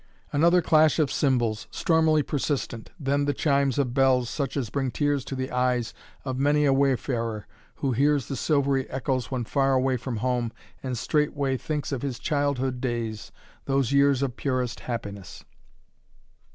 Another 0.33 0.63
clash 0.63 0.97
of 0.97 1.11
cymbals, 1.11 1.67
stormily 1.69 2.23
persistent, 2.23 2.89
then 2.99 3.25
the 3.25 3.35
chimes 3.35 3.77
of 3.77 3.93
bells, 3.93 4.31
such 4.31 4.57
as 4.57 4.71
bring 4.71 4.89
tears 4.89 5.23
to 5.25 5.35
the 5.35 5.51
eyes 5.51 5.93
of 6.25 6.39
many 6.39 6.65
a 6.65 6.73
wayfarer, 6.73 7.45
who 7.75 7.91
hears 7.91 8.27
the 8.27 8.35
silvery 8.35 8.89
echoes 8.89 9.29
when 9.29 9.43
far 9.45 9.73
away 9.73 9.97
from 9.97 10.17
home 10.17 10.51
and 10.81 10.97
straightway 10.97 11.55
thinks 11.55 11.91
of 11.91 12.01
his 12.01 12.17
childhood 12.17 12.81
days, 12.81 13.31
those 13.65 13.91
years 13.91 14.23
of 14.23 14.35
purest 14.35 14.79
happiness. 14.79 15.45